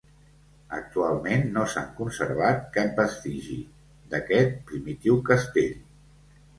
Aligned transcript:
Actualment 0.77 1.45
no 1.57 1.65
s'han 1.75 1.91
conservat 2.01 2.67
cap 2.79 2.97
vestigi 3.03 3.61
d'aquest 4.17 4.61
primitiu 4.75 5.25
castell. 5.33 5.81